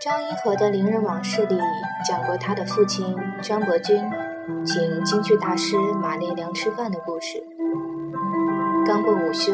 [0.00, 1.60] 张一和的《伶人往事》里
[2.02, 4.10] 讲过他的父亲张伯钧
[4.64, 7.44] 请京剧大师马连良吃饭的故事。
[8.86, 9.52] 刚过午休，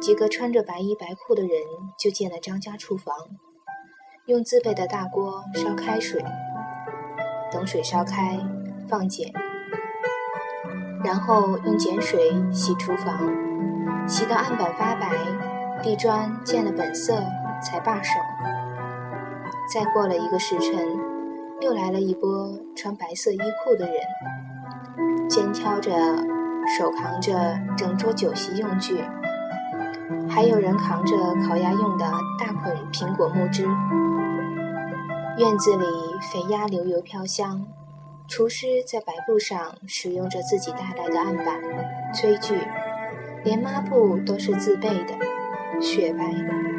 [0.00, 1.50] 几个穿着白衣白裤的人
[1.98, 3.12] 就进了张家厨房，
[4.26, 6.24] 用自备的大锅烧开水，
[7.50, 8.38] 等水烧开，
[8.88, 9.32] 放碱，
[11.02, 13.18] 然后用碱水洗厨房，
[14.06, 15.10] 洗到案板发白，
[15.82, 17.20] 地砖见了本色，
[17.60, 18.12] 才罢手。
[19.72, 20.98] 再过了一个时辰，
[21.60, 25.92] 又来了一波穿白色衣裤的人，肩挑着，
[26.76, 29.04] 手扛着整桌酒席用具，
[30.28, 32.04] 还有人扛着烤鸭用的
[32.36, 33.64] 大捆苹果木枝。
[35.38, 35.86] 院子里
[36.32, 37.64] 肥鸭流油飘香，
[38.26, 41.60] 厨师在白布上使用着自己带来的案板、
[42.12, 42.58] 炊具，
[43.44, 45.14] 连抹布都是自备的，
[45.80, 46.69] 雪白的。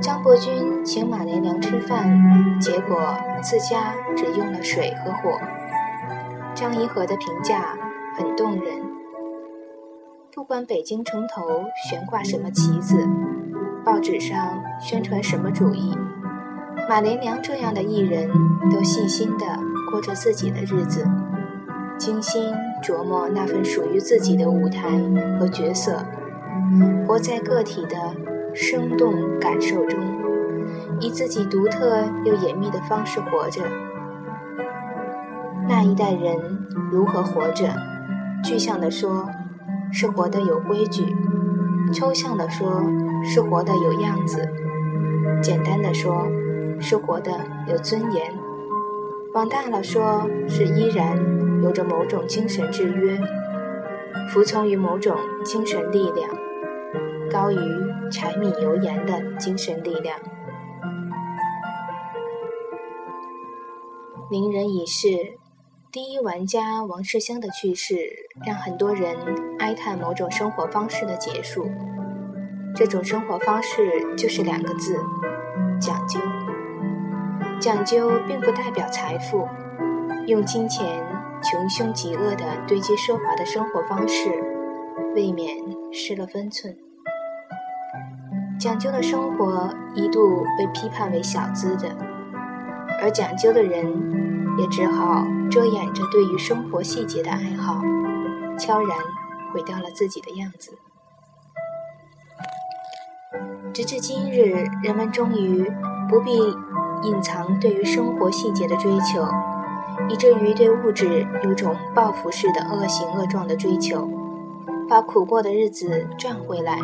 [0.00, 5.38] 张伯钧请马连良吃饭，结果自家只用了水和火。
[6.54, 7.76] 张一和的评价
[8.16, 8.82] 很动人。
[10.32, 12.96] 不管北京城头悬挂什么旗子，
[13.84, 15.94] 报纸上宣传什么主义，
[16.88, 18.30] 马连良这样的艺人，
[18.70, 19.44] 都细心地
[19.90, 21.06] 过着自己的日子，
[21.98, 24.88] 精心琢磨那份属于自己的舞台
[25.38, 26.02] 和角色，
[27.06, 28.29] 活在个体的。
[28.54, 29.98] 生动感受中，
[31.00, 33.62] 以自己独特又隐秘的方式活着。
[35.68, 37.68] 那一代人如何活着？
[38.42, 39.28] 具象的说，
[39.92, 41.04] 是活得有规矩；
[41.92, 42.82] 抽象的说，
[43.22, 44.40] 是活得有样子；
[45.42, 46.26] 简单的说，
[46.80, 47.32] 是活得
[47.68, 48.24] 有尊严；
[49.34, 51.16] 往大了说，是依然
[51.62, 53.20] 有着某种精神制约，
[54.30, 56.28] 服从于某种精神力量。
[57.30, 57.56] 高于
[58.10, 60.18] 柴米油盐的精神力量。
[64.30, 65.08] 名人已逝，
[65.90, 67.96] 第一玩家王世襄的去世，
[68.44, 69.16] 让很多人
[69.58, 71.68] 哀叹某种生活方式的结束。
[72.74, 74.96] 这种生活方式就是两个字：
[75.80, 76.20] 讲究。
[77.60, 79.46] 讲究并不代表财富，
[80.26, 81.04] 用金钱
[81.42, 84.30] 穷凶极恶的堆积奢华的生活方式，
[85.14, 85.58] 未免
[85.92, 86.76] 失了分寸。
[88.60, 91.88] 讲究的生活一度被批判为小资的，
[93.00, 93.86] 而讲究的人
[94.58, 97.80] 也只好遮掩着对于生活细节的爱好，
[98.58, 98.98] 悄然
[99.50, 100.76] 毁掉了自己的样子。
[103.72, 105.64] 直至今日，人们终于
[106.06, 106.36] 不必
[107.02, 109.26] 隐藏对于生活细节的追求，
[110.10, 114.06] 以至于对物质有种报复式的恶行恶状的追求，
[114.86, 116.78] 把苦过的日子赚回来。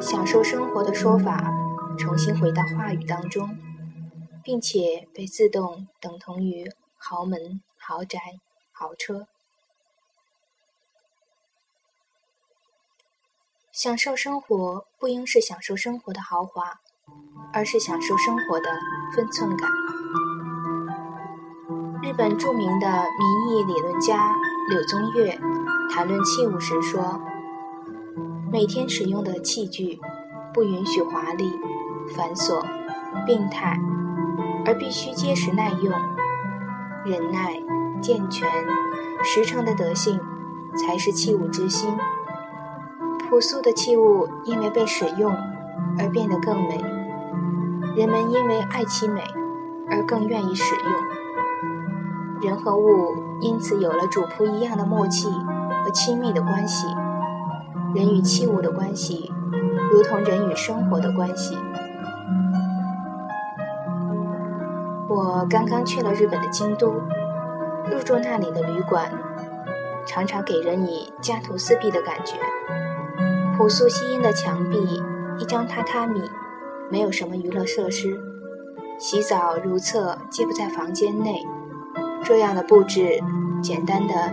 [0.00, 1.52] 享受生活的说法
[1.98, 3.58] 重新回到话语当中，
[4.42, 8.18] 并且被自动等同于豪门、豪宅、
[8.72, 9.26] 豪车。
[13.72, 16.80] 享受生活不应是享受生活的豪华，
[17.52, 18.70] 而是享受生活的
[19.14, 19.70] 分寸感。
[22.02, 24.34] 日本著名的民意理论家
[24.70, 25.38] 柳宗悦
[25.90, 27.20] 谈论器物时说。
[28.52, 30.00] 每天使用的器具
[30.52, 31.52] 不允许华丽、
[32.16, 32.60] 繁琐、
[33.24, 33.78] 病态，
[34.66, 35.92] 而必须结实耐用、
[37.04, 37.62] 忍耐、
[38.00, 38.48] 健全、
[39.22, 40.18] 实诚的德性，
[40.76, 41.96] 才是器物之心。
[43.28, 45.32] 朴素的器物因为被使用
[45.96, 46.76] 而变得更美，
[47.94, 49.22] 人们因为爱其美
[49.88, 52.42] 而更愿意使用。
[52.42, 55.28] 人和物因此有了主仆一样的默契
[55.84, 56.88] 和亲密的关系。
[57.94, 59.32] 人与器物的关系，
[59.90, 61.56] 如同人与生活的关系。
[65.08, 66.92] 我刚刚去了日本的京都，
[67.90, 69.10] 入住那里的旅馆，
[70.06, 72.36] 常常给人以家徒四壁的感觉。
[73.56, 75.02] 朴素吸音的墙壁，
[75.38, 76.22] 一张榻榻米，
[76.90, 78.20] 没有什么娱乐设施，
[78.98, 81.44] 洗澡如厕皆不在房间内。
[82.22, 83.20] 这样的布置，
[83.60, 84.32] 简单的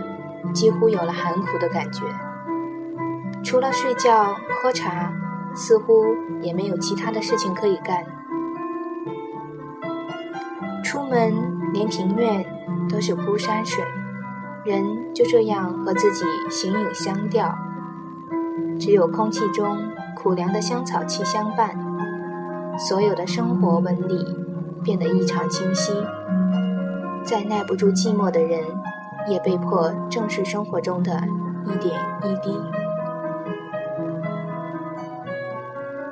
[0.52, 2.04] 几乎有了寒苦的感觉。
[3.42, 5.12] 除了睡觉、喝茶，
[5.54, 8.04] 似乎也没有其他的事情可以干。
[10.84, 11.32] 出门
[11.72, 12.44] 连庭院
[12.88, 13.82] 都是枯山水，
[14.64, 17.54] 人就这样和自己形影相吊。
[18.78, 19.78] 只有空气中
[20.14, 21.70] 苦凉的香草气相伴，
[22.78, 24.24] 所有的生活纹理
[24.84, 25.92] 变得异常清晰。
[27.22, 28.62] 再耐不住寂寞的人，
[29.28, 31.20] 也被迫正视生活中的
[31.66, 31.94] 一点
[32.24, 32.58] 一滴。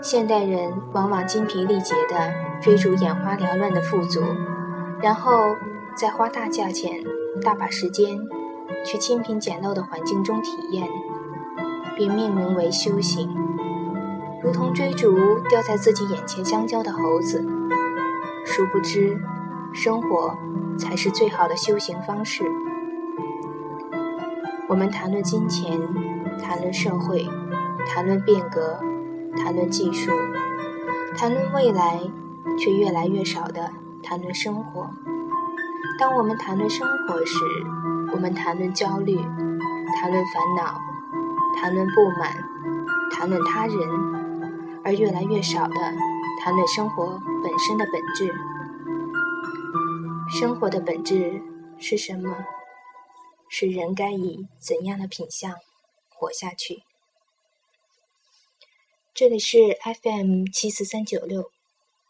[0.08, 2.32] 现代人往往精疲力竭地
[2.62, 4.20] 追逐眼花缭乱的富足，
[5.02, 5.56] 然后
[5.96, 7.02] 再花大价钱、
[7.42, 8.16] 大把时间
[8.84, 10.86] 去清贫简陋的环境中体验，
[11.96, 13.28] 并命名为修行，
[14.40, 17.44] 如同追逐掉在自己眼前香蕉的猴子。
[18.44, 19.18] 殊不知，
[19.74, 20.32] 生活
[20.78, 22.44] 才是最好的修行方式。
[24.68, 25.80] 我们谈论金钱，
[26.40, 27.26] 谈论社会，
[27.88, 28.78] 谈论变革。
[29.36, 30.10] 谈论技术，
[31.16, 32.00] 谈论未来，
[32.58, 33.70] 却越来越少的
[34.02, 34.90] 谈论生活。
[35.98, 37.38] 当我们谈论生活时，
[38.12, 39.16] 我们谈论焦虑，
[40.00, 40.80] 谈论烦恼，
[41.56, 42.32] 谈论不满，
[43.12, 43.76] 谈论他人，
[44.84, 45.74] 而越来越少的
[46.42, 48.34] 谈论生活本身的本质。
[50.28, 51.40] 生活的本质
[51.78, 52.34] 是什么？
[53.48, 55.52] 是人该以怎样的品相
[56.08, 56.82] 活下去？
[59.16, 59.56] 这里是
[60.02, 61.50] FM 七四三九六，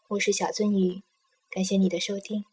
[0.09, 1.03] 我是小尊鱼，
[1.49, 2.43] 感谢你的收听。